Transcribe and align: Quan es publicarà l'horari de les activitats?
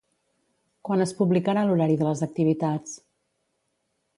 Quan 0.87 1.03
es 1.05 1.13
publicarà 1.19 1.65
l'horari 1.67 1.99
de 1.99 2.07
les 2.09 2.25
activitats? 2.29 2.97